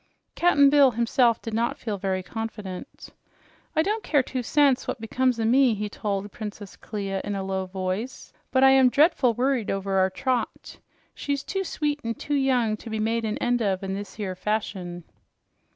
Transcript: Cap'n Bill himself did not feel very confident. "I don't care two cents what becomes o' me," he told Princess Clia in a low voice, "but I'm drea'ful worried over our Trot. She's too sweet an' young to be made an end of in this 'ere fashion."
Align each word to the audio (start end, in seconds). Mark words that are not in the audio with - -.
Cap'n 0.33 0.71
Bill 0.71 0.89
himself 0.89 1.39
did 1.43 1.53
not 1.53 1.77
feel 1.77 1.99
very 1.99 2.23
confident. 2.23 3.09
"I 3.75 3.83
don't 3.83 4.01
care 4.03 4.23
two 4.23 4.41
cents 4.41 4.87
what 4.87 4.99
becomes 4.99 5.39
o' 5.39 5.45
me," 5.45 5.75
he 5.75 5.89
told 5.89 6.31
Princess 6.31 6.75
Clia 6.75 7.21
in 7.23 7.35
a 7.35 7.43
low 7.43 7.67
voice, 7.67 8.33
"but 8.49 8.63
I'm 8.63 8.89
drea'ful 8.89 9.35
worried 9.35 9.69
over 9.69 9.99
our 9.99 10.09
Trot. 10.09 10.79
She's 11.13 11.43
too 11.43 11.63
sweet 11.63 11.99
an' 12.03 12.15
young 12.27 12.77
to 12.77 12.89
be 12.89 12.97
made 12.99 13.25
an 13.25 13.37
end 13.37 13.61
of 13.61 13.83
in 13.83 13.93
this 13.93 14.19
'ere 14.19 14.33
fashion." 14.33 15.03